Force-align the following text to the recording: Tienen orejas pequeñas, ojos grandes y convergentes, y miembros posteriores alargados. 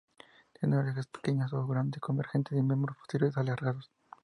Tienen 0.59 0.79
orejas 0.79 1.05
pequeñas, 1.05 1.53
ojos 1.53 1.69
grandes 1.69 1.99
y 1.99 2.01
convergentes, 2.01 2.57
y 2.57 2.61
miembros 2.63 2.97
posteriores 2.97 3.37
alargados. 3.37 3.91